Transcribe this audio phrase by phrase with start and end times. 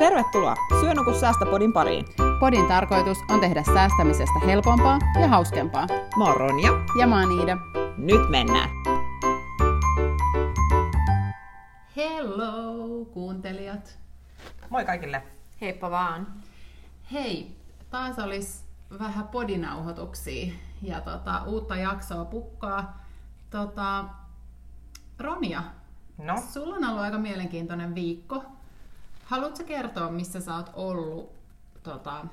[0.00, 2.04] Tervetuloa Syö nuku säästä podin pariin.
[2.40, 5.86] Podin tarkoitus on tehdä säästämisestä helpompaa ja hauskempaa.
[6.18, 6.70] Mä oon Ronja.
[6.98, 7.56] Ja mä oon Iida.
[7.96, 8.70] Nyt mennään.
[11.96, 13.98] Hello, kuuntelijat.
[14.70, 15.22] Moi kaikille.
[15.60, 16.26] Heippa vaan.
[17.12, 17.56] Hei,
[17.90, 18.64] taas olisi
[18.98, 23.04] vähän podinauhoituksia ja tota, uutta jaksoa pukkaa.
[23.50, 24.04] Tota,
[25.18, 25.62] Ronja,
[26.18, 28.44] No, sulla on ollut aika mielenkiintoinen viikko.
[29.30, 31.32] Haluatko kertoa, missä sä oot ollut
[31.82, 32.26] tota,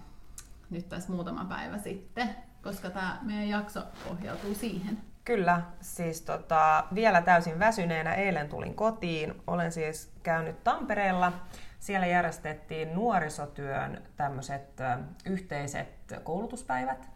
[0.69, 2.29] nyt tässä muutama päivä sitten?
[2.63, 4.97] Koska tämä meidän jakso pohjautuu siihen.
[5.25, 9.41] Kyllä, siis tota, vielä täysin väsyneenä eilen tulin kotiin.
[9.47, 11.33] Olen siis käynyt Tampereella.
[11.79, 14.81] Siellä järjestettiin nuorisotyön tämmöiset
[15.25, 17.09] yhteiset koulutuspäivät.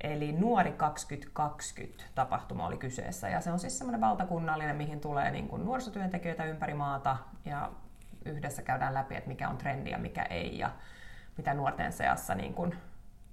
[0.00, 3.28] Eli Nuori 2020 tapahtuma oli kyseessä.
[3.28, 7.16] Ja se on siis semmoinen valtakunnallinen, mihin tulee niin kuin nuorisotyöntekijöitä ympäri maata.
[7.44, 7.70] Ja
[8.24, 10.58] yhdessä käydään läpi, että mikä on trendi ja mikä ei.
[10.58, 10.70] Ja
[11.36, 12.74] mitä nuorten seassa niin kuin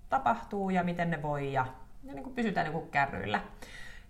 [0.09, 1.53] tapahtuu ja miten ne voi.
[1.53, 1.65] Ja,
[2.03, 3.41] ja niin kuin pysytään niin kuin kärryillä.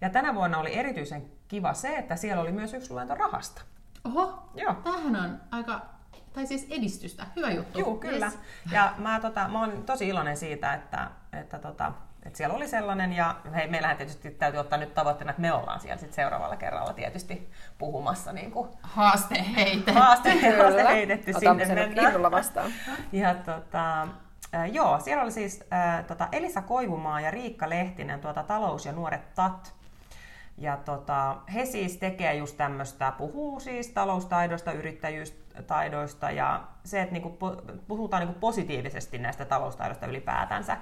[0.02, 3.62] Ja tänä vuonna oli erityisen kiva se, että siellä oli myös yksi luento rahasta.
[4.04, 4.74] Oho, Joo.
[4.74, 5.82] tämähän on aika,
[6.34, 7.80] tai siis edistystä, hyvä juttu.
[7.80, 8.26] Joo, kyllä.
[8.26, 8.40] Yes.
[8.72, 11.92] Ja mä, tota, mä oon tosi iloinen siitä, että, että, tota,
[12.26, 13.14] että siellä oli sellainen.
[13.14, 16.94] Ja hei, meillähän tietysti täytyy ottaa nyt tavoitteena, että me ollaan siellä sit seuraavalla kerralla
[16.94, 19.92] tietysti puhumassa niin kuin Haaste heite.
[19.92, 22.32] haaste, haaste heitetty Otamme sinne mennään.
[22.32, 22.72] vastaan.
[23.12, 24.08] Ja tota,
[24.72, 29.34] joo, siellä oli siis äh, tota Elisa Koivumaa ja Riikka Lehtinen, tuota, talous ja nuoret
[29.36, 29.74] TAT.
[30.58, 37.38] Ja tota, he siis tekee just tämmöistä, puhuu siis taloustaidoista, yrittäjyystaidoista ja se, että niinku
[37.88, 40.78] puhutaan niinku positiivisesti näistä taloustaidoista ylipäätänsä.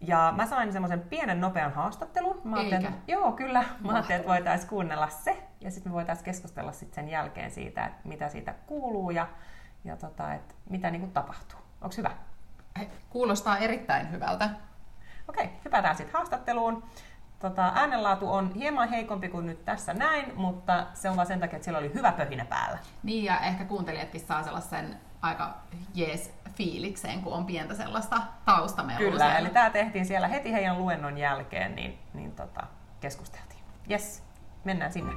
[0.00, 2.40] Ja mä sain semmoisen pienen nopean haastattelun.
[2.44, 2.96] Mä ajattelin, Eikä?
[2.96, 3.64] että- Joo, kyllä.
[3.80, 7.86] Mä ajattelin, että voitaisiin kuunnella se ja sitten me voitaisiin keskustella sit sen jälkeen siitä,
[7.86, 9.28] että mitä siitä kuuluu ja,
[9.84, 11.58] ja tota, että mitä niinku tapahtuu.
[11.80, 12.10] Onko hyvä?
[13.10, 14.50] Kuulostaa erittäin hyvältä.
[15.28, 16.84] Okei, hypätään sitten haastatteluun.
[17.38, 21.56] Tota, äänenlaatu on hieman heikompi kuin nyt tässä näin, mutta se on vaan sen takia,
[21.56, 22.78] että siellä oli hyvä pöhinä päällä.
[23.02, 25.54] Niin, ja ehkä kuuntelijatkin saa sellaisen aika
[25.94, 29.38] jees fiilikseen, kun on pientä sellaista taustamelua Kyllä, siellä.
[29.38, 32.60] eli tämä tehtiin siellä heti heidän luennon jälkeen, niin, niin tota,
[33.00, 33.60] keskusteltiin.
[33.90, 34.22] Yes,
[34.64, 35.12] mennään sinne.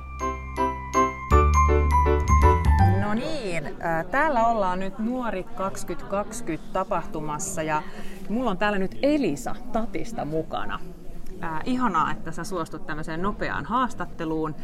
[3.01, 7.83] No niin, äh, täällä ollaan nyt Nuori 2020 tapahtumassa ja
[8.29, 10.79] mulla on täällä nyt Elisa Tatista mukana.
[11.43, 14.55] Äh, ihanaa, että sä suostut tämmöiseen nopeaan haastatteluun.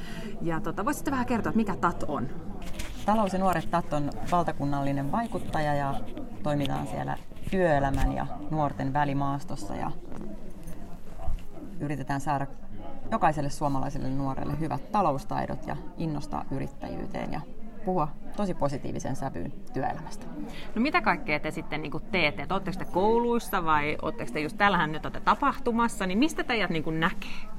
[0.41, 2.29] Ja tota, voisitko vähän kertoa, mikä TAT on?
[3.09, 5.93] Talous ja nuoret TAT on valtakunnallinen vaikuttaja ja
[6.43, 7.17] toimitaan siellä
[7.51, 9.91] työelämän ja nuorten välimaastossa ja
[11.79, 12.47] yritetään saada
[13.11, 17.41] jokaiselle suomalaiselle nuorelle hyvät taloustaidot ja innostaa yrittäjyyteen ja
[17.85, 20.25] puhua tosi positiivisen sävyyn työelämästä.
[20.75, 22.41] No mitä kaikkea te sitten niin teette?
[22.41, 26.69] Et Oletteko te kouluissa vai oletteko te just täällähän nyt olette tapahtumassa, niin mistä teidät
[26.69, 27.49] niin näkee?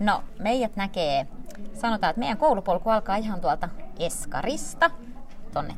[0.00, 1.26] No, meidät näkee,
[1.74, 3.68] sanotaan, että meidän koulupolku alkaa ihan tuolta
[3.98, 4.90] Eskarista
[5.52, 5.74] tonne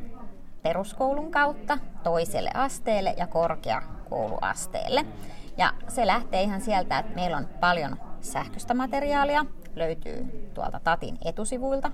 [0.62, 5.06] peruskoulun kautta toiselle asteelle ja korkeakouluasteelle.
[5.56, 11.90] Ja se lähtee ihan sieltä, että meillä on paljon sähköistä materiaalia, löytyy tuolta Tatin etusivuilta,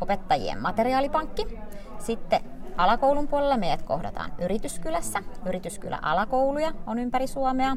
[0.00, 1.58] opettajien materiaalipankki.
[1.98, 2.40] Sitten
[2.76, 5.22] alakoulun puolella meidät kohdataan Yrityskylässä.
[5.46, 7.76] Yrityskylä alakouluja on ympäri Suomea.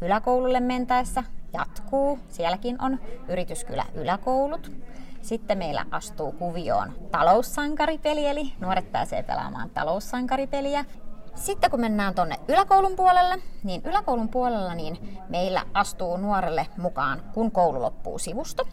[0.00, 2.18] Yläkoululle mentäessä jatkuu.
[2.28, 4.72] Sielläkin on Yrityskylä yläkoulut.
[5.22, 10.84] Sitten meillä astuu kuvioon taloussankaripeli, eli nuoret pääsee pelaamaan taloussankaripeliä.
[11.34, 17.50] Sitten kun mennään tuonne yläkoulun puolelle, niin yläkoulun puolella niin meillä astuu nuorelle mukaan kun
[17.50, 18.68] koulu loppuu sivusto.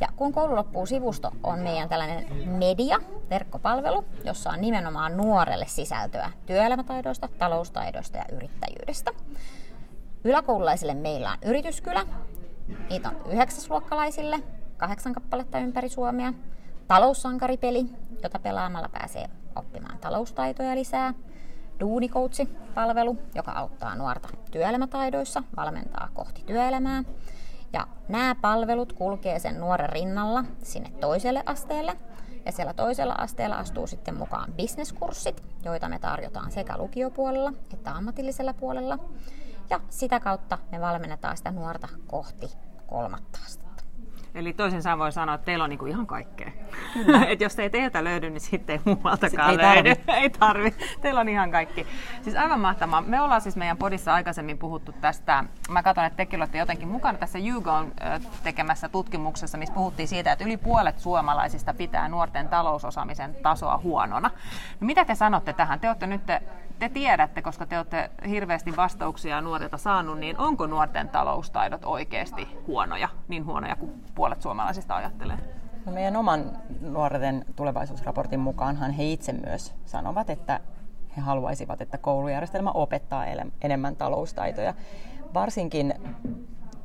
[0.00, 3.00] Ja kun koulu loppuu sivusto on meidän tällainen media,
[3.30, 9.10] verkkopalvelu, jossa on nimenomaan nuorelle sisältöä työelämätaidoista, taloustaidoista ja yrittäjyydestä.
[10.24, 12.06] Yläkoululaisille meillä on yrityskylä.
[12.90, 14.40] Niitä on yhdeksäsluokkalaisille,
[14.84, 16.32] kahdeksan kappaletta ympäri Suomea.
[16.88, 17.86] Taloussankaripeli,
[18.22, 21.14] jota pelaamalla pääsee oppimaan taloustaitoja lisää.
[21.80, 27.04] Duunikoutsi-palvelu, joka auttaa nuorta työelämätaidoissa, valmentaa kohti työelämää.
[27.72, 31.96] Ja nämä palvelut kulkee sen nuoren rinnalla sinne toiselle asteelle.
[32.46, 38.54] Ja siellä toisella asteella astuu sitten mukaan bisneskurssit, joita me tarjotaan sekä lukiopuolella että ammatillisella
[38.54, 38.98] puolella.
[39.70, 42.50] Ja sitä kautta me valmennetaan sitä nuorta kohti
[42.86, 43.63] kolmatta astetta.
[44.34, 46.50] Eli toisin sanoen voi sanoa, että teillä on niinku ihan kaikkea.
[47.28, 49.94] että jos ei teiltä löydy, niin sitten ei muualtakaan Sitten ei löydy.
[49.94, 50.18] tarvi.
[50.22, 50.74] ei tarvi.
[51.00, 51.86] Teillä on ihan kaikki.
[52.22, 53.00] Siis aivan mahtavaa.
[53.00, 55.44] Me ollaan siis meidän podissa aikaisemmin puhuttu tästä.
[55.70, 57.38] Mä katson, että tekin olette jotenkin mukana tässä
[57.86, 64.30] ö, tekemässä tutkimuksessa, missä puhuttiin siitä, että yli puolet suomalaisista pitää nuorten talousosaamisen tasoa huonona.
[64.80, 65.80] No, mitä te sanotte tähän?
[65.80, 66.22] Te olette nyt
[66.78, 73.08] te tiedätte, koska te olette hirveästi vastauksia nuorilta saanut, niin onko nuorten taloustaidot oikeasti huonoja,
[73.28, 75.38] niin huonoja kuin puolet suomalaisista ajattelee?
[75.86, 80.60] No meidän oman nuorten tulevaisuusraportin mukaanhan he itse myös sanovat, että
[81.16, 83.24] he haluaisivat, että koulujärjestelmä opettaa
[83.60, 84.74] enemmän taloustaitoja.
[85.34, 85.94] Varsinkin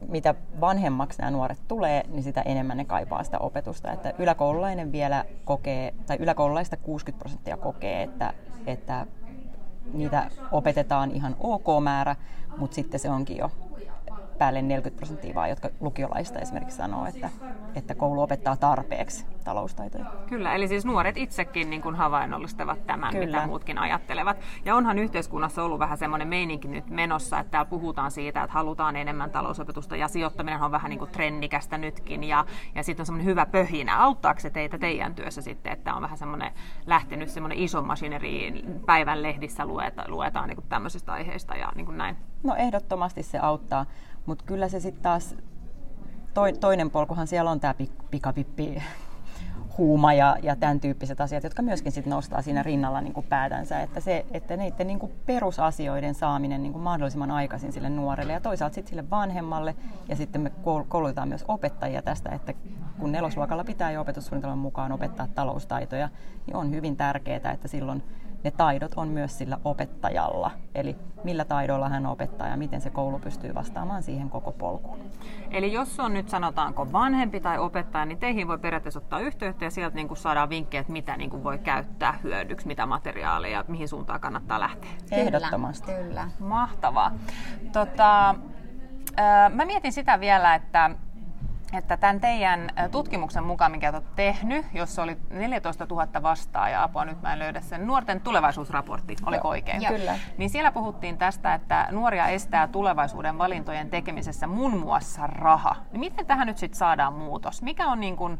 [0.08, 3.92] mitä vanhemmaksi nämä nuoret tulee, niin sitä enemmän ne kaipaa sitä opetusta.
[3.92, 8.34] Että yläkoululainen vielä kokee, tai yläkoululaista 60 prosenttia kokee, että,
[8.66, 9.06] että
[9.94, 12.16] niitä opetetaan ihan ok määrä,
[12.58, 13.52] mutta sitten se onkin jo
[14.40, 17.30] päälle 40 prosenttia vaan, jotka lukiolaista esimerkiksi sanoo, että,
[17.76, 20.06] että koulu opettaa tarpeeksi taloustaitoja.
[20.28, 23.26] Kyllä, eli siis nuoret itsekin niin kuin havainnollistavat tämän, Kyllä.
[23.26, 24.38] Mitä muutkin ajattelevat.
[24.66, 28.96] Ja onhan yhteiskunnassa ollut vähän semmoinen meininki nyt menossa, että täällä puhutaan siitä, että halutaan
[28.96, 32.24] enemmän talousopetusta ja sijoittaminen on vähän niin kuin trendikästä nytkin.
[32.24, 32.46] Ja,
[32.76, 33.98] ja sitten on semmoinen hyvä pöhinä.
[33.98, 36.52] Auttaako se teitä teidän työssä sitten, että on vähän semmoinen
[36.86, 41.98] lähtenyt semmoinen iso masineri päivän lehdissä lueta, luetaan niin kuin tämmöisistä aiheista ja niin kuin
[41.98, 42.18] näin?
[42.44, 43.86] No ehdottomasti se auttaa,
[44.25, 45.36] mutta kyllä se sitten taas
[46.33, 47.75] toi, toinen polkuhan siellä on tämä
[48.12, 48.81] pikapippi
[49.80, 53.81] huuma ja, ja tämän tyyppiset asiat, jotka myöskin sit nostaa siinä rinnalla niin kuin päätänsä,
[53.81, 58.39] että, se, että niiden niin kuin perusasioiden saaminen niin kuin mahdollisimman aikaisin sille nuorelle ja
[58.39, 59.75] toisaalta sitten sille vanhemmalle.
[60.10, 62.54] Ja sitten me koul- koulutetaan myös opettajia tästä, että
[63.00, 66.10] kun nelosluokalla pitää jo opetussuunnitelman mukaan opettaa taloustaitoja,
[66.48, 68.04] niin on hyvin tärkeää, että silloin
[68.44, 70.52] ne taidot on myös sillä opettajalla.
[70.76, 75.00] Eli millä taidoilla hän opettaa ja miten se koulu pystyy vastaamaan siihen koko polkuun.
[75.52, 79.72] Eli jos on nyt sanotaanko vanhempi tai opettaja, niin teihin voi periaatteessa ottaa yhteyttä ja
[79.72, 83.90] sieltä niin kuin saadaan vinkkejä, että mitä niin kuin voi käyttää hyödyksi, mitä materiaaleja, mihin
[83.90, 84.90] suuntaan kannattaa lähteä.
[85.12, 85.92] Ehdottomasti.
[85.92, 86.28] Kyllä, kyllä.
[86.40, 87.12] Mahtavaa.
[87.74, 88.36] Tota,
[89.54, 90.92] mä mietin sitä vielä, että
[91.74, 97.21] että tämän teidän tutkimuksen mukaan, minkä olet tehnyt, jossa oli 14 000 vastaajaa, apua nyt
[97.21, 99.51] mä en löydä sen, nuorten tulevaisuusraportti, oliko Joo.
[99.51, 99.81] oikein?
[99.81, 99.94] Joo.
[99.94, 100.16] Kyllä.
[100.38, 105.75] Niin siellä puhuttiin tästä, että nuoria estää tulevaisuuden valintojen tekemisessä muun muassa raha.
[105.92, 107.62] Niin miten tähän nyt sitten saadaan muutos?
[107.62, 108.39] Mikä on niin kuin,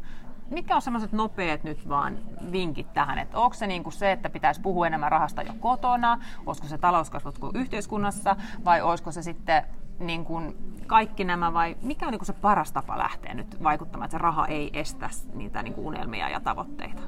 [0.50, 2.18] mitkä on semmoiset nopeat nyt vaan
[2.52, 3.18] vinkit tähän?
[3.18, 6.18] Että onko se niin kuin se, että pitäisi puhua enemmän rahasta jo kotona?
[6.46, 8.36] Olisiko se talouskasvut kuin yhteiskunnassa?
[8.64, 9.62] Vai olisiko se sitten
[10.00, 11.52] niin kuin kaikki nämä?
[11.52, 15.10] Vai mikä on niin se paras tapa lähteä nyt vaikuttamaan, että se raha ei estä
[15.34, 17.02] niitä niin kuin unelmia ja tavoitteita?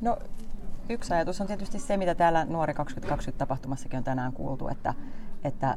[0.00, 0.18] No,
[0.88, 4.94] yksi ajatus on tietysti se, mitä täällä Nuori 2020 tapahtumassakin on tänään kuultu, että,
[5.44, 5.76] että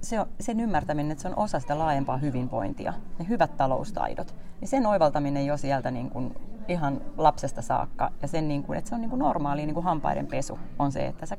[0.00, 4.68] se on, sen ymmärtäminen, että se on osa sitä laajempaa hyvinvointia, ne hyvät taloustaidot, niin
[4.68, 6.34] sen oivaltaminen jo sieltä niin kuin
[6.68, 9.84] ihan lapsesta saakka ja sen, niin kuin, että se on niin kuin normaali niin kuin
[9.84, 11.36] hampaiden pesu on se, että sä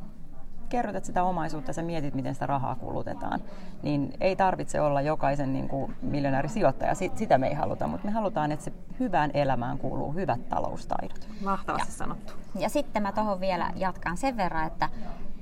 [0.70, 3.40] kerrytät sitä omaisuutta ja sä mietit, miten sitä rahaa kulutetaan,
[3.84, 6.96] niin ei tarvitse olla jokaisen niin kuin miljonäärisijoittaja.
[6.96, 11.28] Si- Sitä me ei haluta, mutta me halutaan, että se hyvään elämään kuuluu hyvät taloustaidot.
[11.44, 12.34] Mahtavasti sanottu.
[12.60, 14.90] Ja sitten mä tuohon vielä jatkan sen verran, että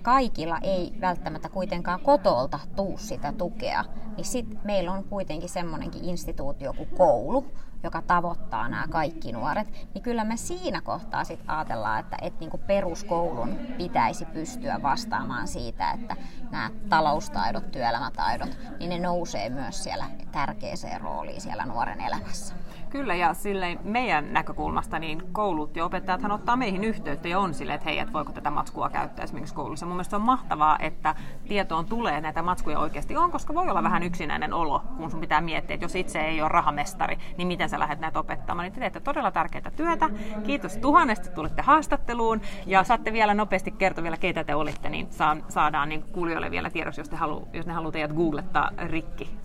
[0.01, 3.86] kaikilla ei välttämättä kuitenkaan kotolta tuu sitä tukea,
[4.18, 7.45] niin sit meillä on kuitenkin semmoinenkin instituutio kuin koulu,
[7.83, 12.62] joka tavoittaa nämä kaikki nuoret, niin kyllä me siinä kohtaa sitten ajatellaan, että, että niin
[12.68, 16.16] peruskoulun pitäisi pystyä vastaamaan siitä, että
[16.51, 22.56] nämä taloustaidot, työelämätaidot, niin ne nousee myös siellä tärkeäseen rooliin siellä nuoren elämässä.
[22.89, 27.75] Kyllä, ja sille meidän näkökulmasta niin koulut ja opettajathan ottaa meihin yhteyttä ja on silleen,
[27.75, 29.85] että hei, että voiko tätä matskua käyttää esimerkiksi koulussa.
[29.85, 31.16] Mun mielestä on mahtavaa, että
[31.47, 35.42] tietoon tulee näitä matskuja oikeasti on, koska voi olla vähän yksinäinen olo, kun sun pitää
[35.42, 38.64] miettiä, että jos itse ei ole rahamestari, niin miten sä lähdet näitä opettamaan.
[38.64, 40.10] Niin te teette todella tärkeää työtä.
[40.44, 45.07] Kiitos tuhannesti, että tulitte haastatteluun ja saatte vielä nopeasti kertoa vielä, keitä te olitte, niin
[45.50, 49.38] saadaan niin kuulijoille vielä tiedossa, jos, te halu, jos ne haluaa teidät googlettaa rikki.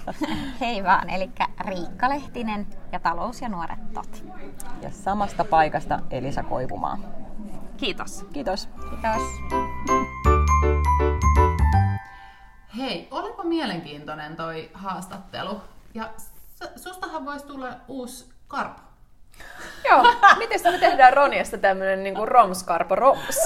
[0.60, 4.24] Hei vaan, eli Riikka Lehtinen ja Talous ja nuoret tot.
[4.82, 6.98] Ja samasta paikasta Elisa Koivumaa.
[7.76, 8.26] Kiitos.
[8.32, 8.68] Kiitos.
[8.90, 9.22] Kiitos.
[12.76, 15.60] Hei, olipa mielenkiintoinen toi haastattelu.
[15.94, 16.10] Ja
[16.76, 18.80] sustahan voisi tulla uusi karpo.
[19.84, 20.02] Joo,
[20.38, 23.38] miten me tehdään Ronjasta tämmönen niinku romskarpo roms?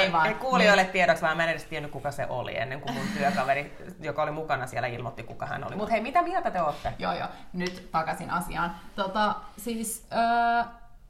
[0.00, 0.26] Ei vaan.
[0.26, 3.76] Ei kuulijoille tiedoksi, vaan mä en edes tiennyt, kuka se oli ennen kuin mun työkaveri,
[4.00, 5.76] joka oli mukana siellä, ilmoitti, kuka hän oli.
[5.76, 6.94] Mutta hei, mitä mieltä te olette?
[6.98, 7.28] Joo, joo.
[7.52, 8.74] Nyt takaisin asiaan.
[8.96, 10.64] Tota, siis öö,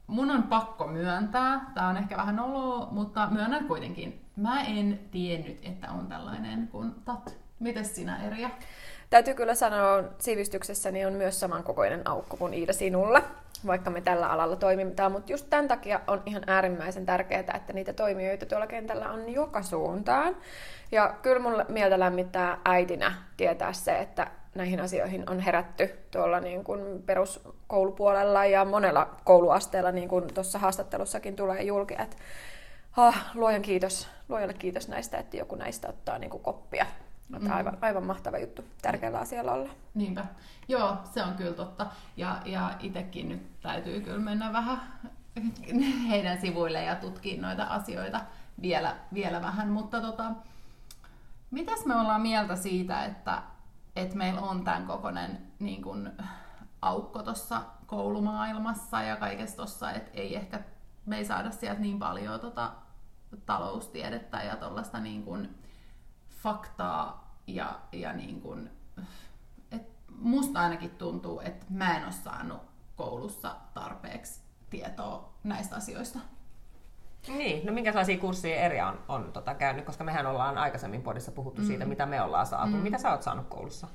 [0.07, 4.25] mun on pakko myöntää, tää on ehkä vähän olo, mutta myönnän kuitenkin.
[4.35, 7.35] Mä en tiennyt, että on tällainen kuin TAT.
[7.61, 8.49] Mites sinä, Erja?
[9.09, 13.21] Täytyy kyllä sanoa, sivistyksessäni on myös samankokoinen aukko kuin Iida sinulla,
[13.67, 15.11] vaikka me tällä alalla toimitaan.
[15.11, 19.61] Mutta just tämän takia on ihan äärimmäisen tärkeää, että niitä toimijoita tuolla kentällä on joka
[19.61, 20.37] suuntaan.
[20.91, 26.63] Ja kyllä mulle mieltä lämmittää äitinä tietää se, että näihin asioihin on herätty tuolla niin
[26.63, 32.17] kuin peruskoulupuolella ja monella kouluasteella, niin kuin tuossa haastattelussakin tulee julki, että
[32.97, 36.85] ah, luojan kiitos, luojalle kiitos näistä, että joku näistä ottaa niin kuin koppia.
[37.39, 37.51] Mm.
[37.51, 39.69] Aivan, aivan mahtava juttu, tärkeällä asialla olla.
[39.93, 40.25] Niinpä.
[40.67, 41.87] Joo, se on kyllä totta.
[42.17, 44.81] Ja, ja itsekin nyt täytyy kyllä mennä vähän
[46.09, 48.21] heidän sivuille ja tutkia noita asioita
[48.61, 49.69] vielä, vielä vähän.
[49.69, 50.31] Mutta tota,
[51.51, 53.41] mitäs me ollaan mieltä siitä, että,
[53.95, 56.11] että meillä on tämän kokoinen niin kun,
[56.81, 60.59] aukko tuossa koulumaailmassa ja kaikessa tuossa, että ei ehkä
[61.05, 62.71] me ei saada sieltä niin paljon tota,
[63.45, 65.49] taloustiedettä ja tuollaista niin kun,
[66.43, 67.20] faktaa
[67.55, 68.69] ja, ja niin kun,
[69.71, 72.61] et musta ainakin tuntuu, että mä en ole saanut
[72.95, 76.19] koulussa tarpeeksi tietoa näistä asioista.
[77.27, 81.61] Niin, no minkälaisia kursseja eri on, on tota, käynyt, koska mehän ollaan aikaisemmin podissa puhuttu
[81.61, 81.67] mm.
[81.67, 82.75] siitä, mitä me ollaan saatu.
[82.75, 82.83] Mm.
[82.83, 83.87] Mitä sä oot saanut koulussa?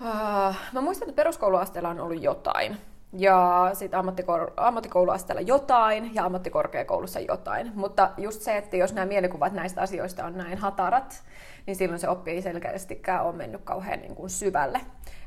[0.00, 2.76] Uh, mä muistan, että peruskouluasteella on ollut jotain.
[3.12, 7.72] Ja sitten ammattikoulu, ammattikouluasteella jotain ja ammattikorkeakoulussa jotain.
[7.74, 11.22] Mutta just se, että jos nämä mielikuvat näistä asioista on näin hatarat,
[11.66, 14.80] niin silloin se oppi ei selkeästikään ole mennyt kauhean niin kuin syvälle.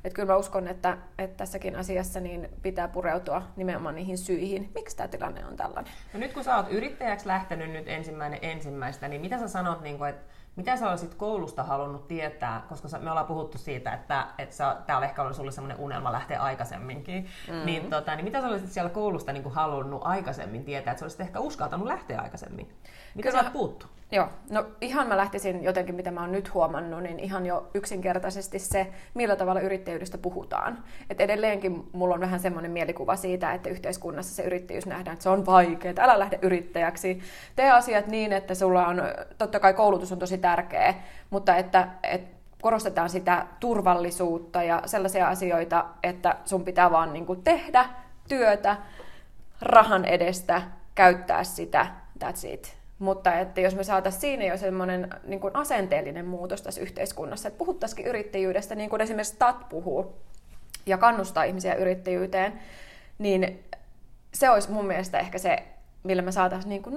[0.04, 4.98] Että kyllä mä uskon, että, että tässäkin asiassa niin pitää pureutua nimenomaan niihin syihin, miksi
[4.98, 5.94] tämä tilanne on tällainen.
[6.14, 9.98] No nyt kun sä oot yrittäjäksi lähtenyt nyt ensimmäinen ensimmäistä, niin mitä sä sanot, niin
[9.98, 14.78] kuin, että mitä sä olisit koulusta halunnut tietää, koska me ollaan puhuttu siitä, että, että
[14.88, 17.66] tämä on ehkä ollut sulle sellainen unelma lähteä aikaisemminkin, mm-hmm.
[17.66, 21.06] niin, tota, niin mitä sä olisit siellä koulusta niin kuin halunnut aikaisemmin tietää, että sä
[21.06, 22.70] olisit ehkä uskaltanut lähteä aikaisemmin?
[23.16, 23.88] Mitä Kyllä, sä puuttu?
[24.12, 28.60] Joo, no ihan mä lähtisin jotenkin, mitä mä oon nyt huomannut, niin ihan jo yksinkertaisesti
[28.60, 30.84] se, millä tavalla yrittäjyydestä puhutaan.
[31.10, 35.30] Et edelleenkin mulla on vähän semmoinen mielikuva siitä, että yhteiskunnassa se yrittäjyys nähdään, että se
[35.30, 37.22] on vaikeaa, älä lähde yrittäjäksi.
[37.56, 39.02] Tee asiat niin, että sulla on,
[39.38, 40.94] totta kai koulutus on tosi tärkeä,
[41.30, 47.44] mutta että, että korostetaan sitä turvallisuutta ja sellaisia asioita, että sun pitää vaan niin kuin
[47.44, 47.86] tehdä
[48.30, 48.78] työtä
[49.62, 50.62] rahan edestä,
[50.96, 51.88] käyttää sitä,
[52.24, 56.82] that's it mutta että jos me saataisiin siinä jo semmoinen niin kuin asenteellinen muutos tässä
[56.82, 60.14] yhteiskunnassa, että puhuttaisiin yrittäjyydestä niin kuin esimerkiksi TAT puhuu
[60.86, 62.60] ja kannustaa ihmisiä yrittäjyyteen,
[63.18, 63.64] niin
[64.34, 65.64] se olisi mun mielestä ehkä se,
[66.04, 66.96] millä me saataisiin niin kuin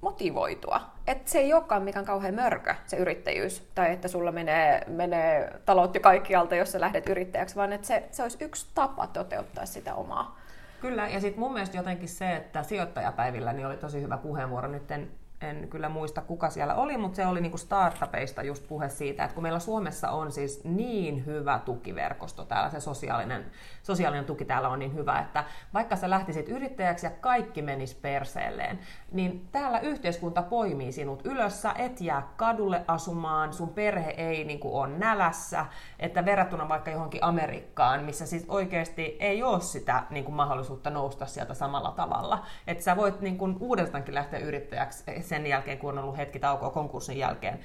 [0.00, 0.80] motivoitua.
[1.06, 5.94] Että se ei olekaan mikään kauhean mörkö, se yrittäjyys, tai että sulla menee, menee talot
[5.94, 9.94] jo kaikkialta, jos sä lähdet yrittäjäksi, vaan että se, se olisi yksi tapa toteuttaa sitä
[9.94, 10.39] omaa
[10.80, 14.68] Kyllä, ja sitten mun mielestä jotenkin se, että sijoittajapäivillä niin oli tosi hyvä puheenvuoro.
[14.68, 14.86] Nyt
[15.40, 19.34] en kyllä muista kuka siellä oli, mutta se oli niinku startupeista just puhe siitä, että
[19.34, 23.44] kun meillä Suomessa on siis niin hyvä tukiverkosto täällä, se sosiaalinen,
[23.82, 25.44] sosiaalinen tuki täällä on niin hyvä, että
[25.74, 28.78] vaikka sä lähtisit yrittäjäksi ja kaikki menis perseelleen,
[29.12, 34.78] niin täällä yhteiskunta poimii sinut ylös, sä et jää kadulle asumaan, sun perhe ei niinku
[34.78, 35.66] ole nälässä,
[35.98, 41.54] että verrattuna vaikka johonkin Amerikkaan, missä siis oikeasti ei ole sitä niinku mahdollisuutta nousta sieltä
[41.54, 46.38] samalla tavalla, että sä voit niinku uudestaankin lähteä yrittäjäksi sen jälkeen, kun on ollut hetki
[46.38, 47.60] taukoa konkurssin jälkeen,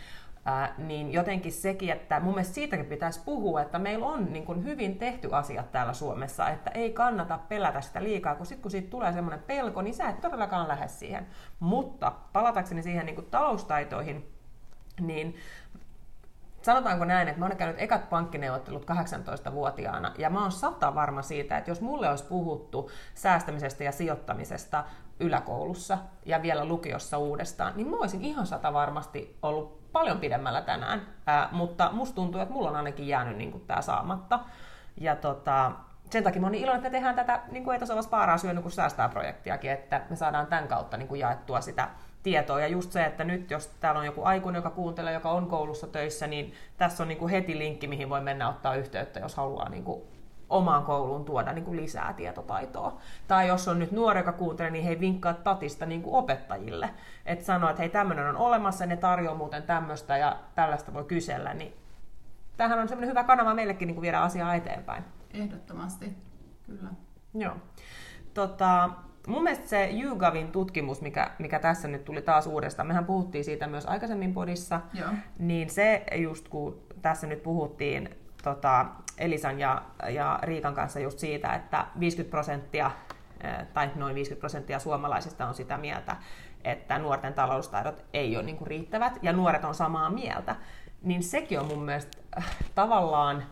[0.46, 4.64] ää, niin jotenkin sekin, että mun mielestä siitäkin pitäisi puhua, että meillä on niin kuin
[4.64, 8.90] hyvin tehty asiat täällä Suomessa, että ei kannata pelätä sitä liikaa, kun sitten kun siitä
[8.90, 11.28] tulee semmoinen pelko, niin sä et todellakaan lähde siihen.
[11.60, 14.32] Mutta palatakseni siihen niin kuin taloustaitoihin,
[15.00, 15.36] niin
[16.62, 21.58] sanotaanko näin, että mä oon käynyt ekat pankkineuvottelut 18-vuotiaana, ja mä oon sata varma siitä,
[21.58, 24.84] että jos mulle olisi puhuttu säästämisestä ja sijoittamisesta
[25.20, 31.02] yläkoulussa ja vielä lukiossa uudestaan, niin mä olisin ihan sata varmasti ollut paljon pidemmällä tänään.
[31.28, 34.40] Ää, mutta musta tuntuu, että mulla on ainakin jäänyt niin tämä saamatta.
[34.98, 35.72] Ja tota,
[36.10, 38.62] sen takia mä oon niin iloinen, että me tehdään tätä niin kuin ei spaaraa syönyt
[38.62, 41.90] kuin säästää projektiakin, että me saadaan tämän kautta niin kuin jaettua sitä
[42.24, 42.60] tietoa.
[42.60, 45.88] Ja just se, että nyt jos täällä on joku aikuinen, joka kuuntelee, joka on koulussa
[45.88, 49.70] töissä, niin tässä on niin kuin heti linkki, mihin voi mennä ottaa yhteyttä, jos haluaa
[49.70, 50.02] niin kuin
[50.58, 52.98] omaan kouluun tuoda niin kuin lisää tietotaitoa.
[53.28, 56.90] Tai jos on nyt nuori, joka kuuntelee, niin hei vinkkaa tatista niin kuin opettajille.
[57.26, 61.54] Että sanoo, että hei tämmöinen on olemassa, ne tarjoaa muuten tämmöistä ja tällaista voi kysellä.
[61.54, 61.74] Niin
[62.58, 65.04] tämähän on semmoinen hyvä kanava meillekin niin kuin viedä asiaa eteenpäin.
[65.34, 66.18] Ehdottomasti,
[66.66, 66.90] kyllä.
[67.34, 67.56] Joo.
[68.34, 68.90] Tota,
[69.28, 73.68] mun mielestä se YouGovin tutkimus, mikä, mikä tässä nyt tuli taas uudestaan, mehän puhuttiin siitä
[73.68, 75.10] myös aikaisemmin podissa, Joo.
[75.40, 78.10] niin se just kun tässä nyt puhuttiin
[78.46, 78.86] tota,
[79.18, 82.92] Elisan ja, ja Riikan kanssa just siitä, että 50 prosenttia
[83.74, 86.16] tai noin 50 prosenttia suomalaisista on sitä mieltä,
[86.64, 90.56] että nuorten taloustaidot ei ole niin kuin riittävät, ja nuoret on samaa mieltä,
[91.02, 93.44] niin sekin on mun mielestä äh, tavallaan,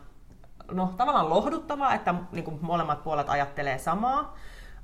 [0.70, 4.34] no, tavallaan lohduttavaa, että niin kuin molemmat puolet ajattelee samaa,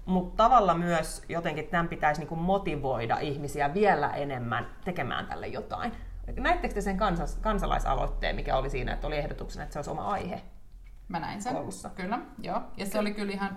[0.07, 5.93] mutta tavalla myös jotenkin tämän pitäisi niin kuin motivoida ihmisiä vielä enemmän tekemään tälle jotain.
[6.37, 10.05] Näittekö te sen kansas, kansalaisaloitteen, mikä oli siinä, että oli ehdotuksena, että se olisi oma
[10.09, 10.43] aihe?
[11.09, 11.53] Mä näin sen.
[11.55, 11.89] Koulussa.
[11.91, 12.63] Kyllä, joo.
[12.77, 13.57] Ja se oli kyllä ihan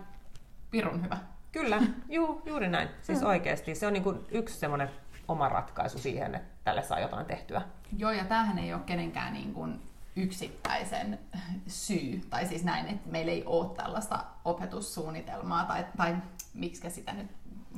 [0.71, 1.17] pirun hyvä.
[1.51, 2.89] Kyllä, juu, juuri näin.
[3.01, 3.27] Siis Mm.
[3.27, 4.89] oikeasti se on niin kuin yksi semmoinen
[5.27, 7.61] oma ratkaisu siihen, että tälle saa jotain tehtyä.
[7.97, 9.81] Joo, ja tämähän ei ole kenenkään niin kuin
[10.15, 11.19] yksittäisen
[11.67, 16.15] syy, tai siis näin, että meillä ei ole tällaista opetussuunnitelmaa, tai, tai
[16.53, 17.27] miksi sitä nyt...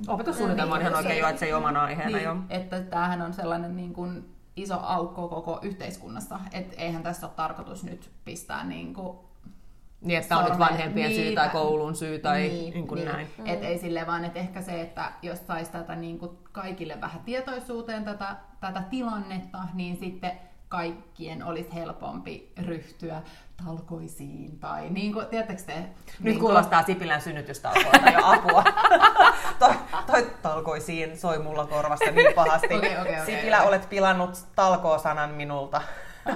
[0.07, 2.35] Opetussuunnitelma on ihan Niin, oikein se- jo, että se ei omana aiheena niin, jo.
[2.49, 7.83] että tämähän on sellainen niin kuin iso aukko koko yhteiskunnassa, että eihän tässä ole tarkoitus
[7.83, 9.17] nyt pistää niin kuin
[10.01, 12.87] Niin, että tämä on nyt vanhempien syy Niin, tai tä- koulun syy tai niin, niin
[12.87, 13.27] kuin näin.
[13.37, 13.45] Mm.
[13.45, 17.21] Et ei sille vaan, että ehkä se, että jos saisi tätä niin kuin kaikille vähän
[17.25, 20.31] tietoisuuteen tätä, tätä tilannetta, niin sitten
[20.75, 23.21] kaikkien olisi helpompi ryhtyä
[23.65, 25.75] talkoisiin tai niin kuin, tiedättekö te?
[25.75, 28.63] Nyt niin kuulostaa Sipilän synnytystalkoilta jo apua.
[29.59, 29.73] toi,
[30.07, 32.73] toi talkoisiin soi mulla korvasta niin pahasti.
[32.73, 33.67] Okei, okei, okei, Sipilä, okei.
[33.67, 35.81] olet pilannut talkoosanan minulta.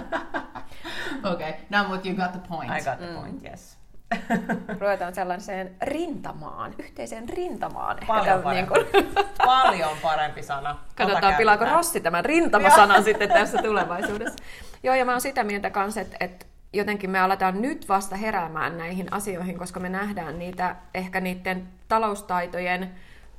[1.33, 1.53] Okei, okay.
[1.69, 2.71] no but you got the point.
[2.71, 3.78] I got the point, yes.
[4.81, 7.97] Ruvetaan sellaiseen rintamaan, yhteiseen rintamaan.
[7.97, 8.73] Ehkä Paljon tämän parempi.
[8.77, 10.69] niin kuin- Paljon parempi sana.
[10.71, 11.65] Ota Katsotaan, pilaako.
[11.65, 14.43] Rossi tämän rintamasanan sitten tässä tulevaisuudessa.
[14.83, 18.77] Joo, ja mä oon sitä mieltä kanssa, että, että jotenkin me aletaan nyt vasta heräämään
[18.77, 22.91] näihin asioihin, koska me nähdään niitä, ehkä niiden taloustaitojen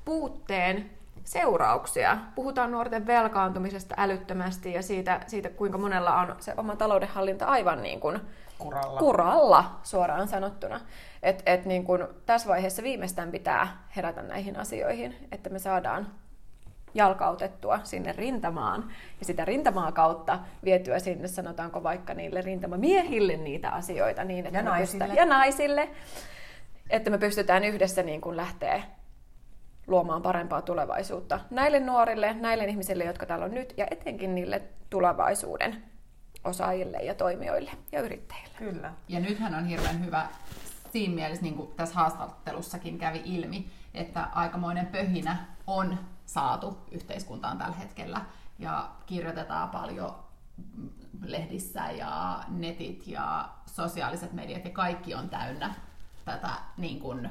[0.04, 0.90] puutteen
[1.24, 2.18] seurauksia.
[2.34, 8.00] Puhutaan nuorten velkaantumisesta älyttömästi ja siitä, siitä kuinka monella on se oma taloudenhallinta aivan niin
[8.00, 8.20] kuin
[8.60, 8.98] Kuralla.
[8.98, 10.80] kuralla suoraan sanottuna.
[11.22, 16.06] Et, et niin kun tässä vaiheessa viimeistään pitää herätä näihin asioihin, että me saadaan
[16.94, 18.84] jalkautettua sinne rintamaan
[19.20, 24.62] ja sitä rintamaa kautta vietyä sinne, sanotaanko vaikka niille rintamamiehille niitä asioita niin, että Ja
[24.62, 25.04] naisille.
[25.04, 25.88] pystytään- ja naisille,
[26.90, 28.82] että me pystytään yhdessä niin kuin lähteä
[29.86, 35.82] luomaan parempaa tulevaisuutta näille nuorille, näille ihmisille, jotka täällä on nyt, ja etenkin niille tulevaisuuden
[36.44, 38.54] osaajille ja toimijoille ja yrittäjille.
[38.58, 38.92] Kyllä.
[39.08, 40.26] Ja nythän on hirveän hyvä
[40.92, 47.76] siinä mielessä, niin kuin tässä haastattelussakin kävi ilmi, että aikamoinen pöhinä on saatu yhteiskuntaan tällä
[47.76, 48.20] hetkellä.
[48.58, 50.14] Ja kirjoitetaan paljon
[51.24, 55.74] lehdissä ja netit ja sosiaaliset mediat ja kaikki on täynnä
[56.24, 57.30] tätä niin kuin,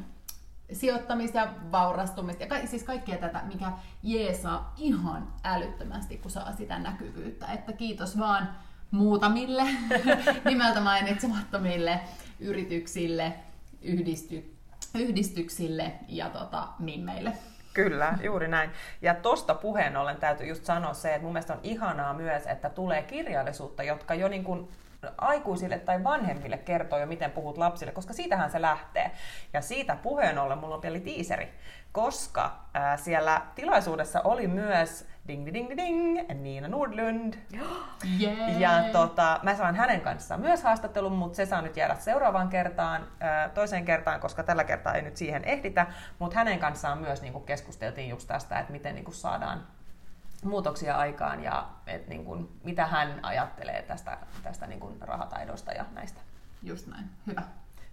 [0.73, 3.71] sijoittamista ja vaurastumista ja ka- siis kaikkea tätä, mikä
[4.03, 7.47] jeesaa ihan älyttömästi, kun saa sitä näkyvyyttä.
[7.47, 8.49] Että kiitos vaan
[8.91, 9.63] muutamille
[10.45, 11.99] nimeltä mainitsemattomille
[12.39, 13.33] yrityksille,
[13.81, 14.55] yhdisty,
[14.95, 17.33] yhdistyksille ja tota, mimmeille.
[17.73, 18.71] Kyllä, juuri näin.
[19.01, 22.69] Ja tosta puheen ollen täytyy just sanoa se, että mun mielestä on ihanaa myös, että
[22.69, 24.69] tulee kirjallisuutta, jotka jo niin kuin
[25.17, 29.11] aikuisille tai vanhemmille kertoo jo, miten puhut lapsille, koska siitähän se lähtee.
[29.53, 31.53] Ja siitä puheen ollen mulla on pieni tiiseri,
[31.91, 37.33] koska ää, siellä tilaisuudessa oli myös ding ding ding ding, Niina Nordlund.
[38.19, 38.59] Yeah.
[38.59, 43.07] Ja tota, mä saan hänen kanssaan myös haastattelun, mutta se saa nyt jäädä seuraavaan kertaan,
[43.53, 45.87] toiseen kertaan, koska tällä kertaa ei nyt siihen ehditä.
[46.19, 49.63] Mutta hänen kanssaan myös niin keskusteltiin just tästä, että miten niin saadaan
[50.43, 55.85] muutoksia aikaan ja et, niin kuin, mitä hän ajattelee tästä, tästä niin kuin rahataidosta ja
[55.93, 56.21] näistä.
[56.63, 57.09] Just näin.
[57.27, 57.41] Hyvä.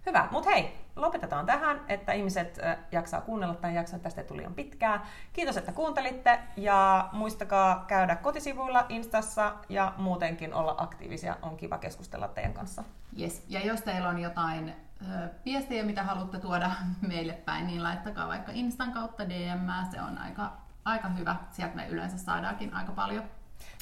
[0.07, 2.59] Hyvä, mutta hei, lopetetaan tähän, että ihmiset
[2.91, 5.05] jaksaa kuunnella tämän jakson, tästä tuli liian pitkää.
[5.33, 11.37] Kiitos, että kuuntelitte ja muistakaa käydä kotisivuilla, Instassa ja muutenkin olla aktiivisia.
[11.41, 12.83] On kiva keskustella teidän kanssa.
[13.19, 13.43] Yes.
[13.49, 16.71] Ja jos teillä on jotain ö, viestiä, mitä haluatte tuoda
[17.07, 20.51] meille päin, niin laittakaa vaikka Instan kautta DM, se on aika,
[20.85, 21.35] aika hyvä.
[21.51, 23.23] Sieltä me yleensä saadaankin aika paljon.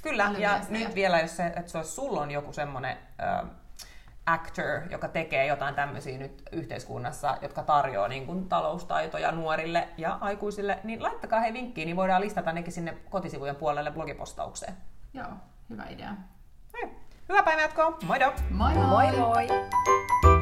[0.03, 0.87] Kyllä, Paljon ja viestejä.
[0.87, 2.97] nyt vielä, jos se, että se olisi, sulla on joku semmoinen
[4.25, 10.79] actor, joka tekee jotain tämmöisiä nyt yhteiskunnassa, jotka tarjoaa niin kuin, taloustaitoja nuorille ja aikuisille,
[10.83, 14.73] niin laittakaa he vinkkiin, niin voidaan listata nekin sinne kotisivujen puolelle blogipostaukseen.
[15.13, 15.27] Joo,
[15.69, 16.11] hyvä idea.
[16.73, 16.91] Hei,
[17.29, 18.33] hyvää päivänjatkoa, moido!
[18.49, 18.85] Moi moi!
[18.85, 20.34] Moi moi!